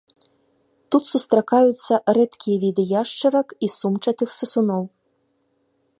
[0.93, 4.83] Тут сустракаюцца рэдкія віды яшчарак і сумчатых сысуноў.